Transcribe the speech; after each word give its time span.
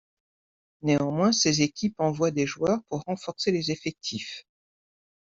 Néanmoins, 0.81 1.31
ces 1.31 1.61
équipes 1.61 1.99
envoient 1.99 2.31
des 2.31 2.47
joueurs 2.47 2.79
pour 2.89 3.01
renforcer 3.05 3.51
les 3.51 3.69
effectifs. 3.69 4.47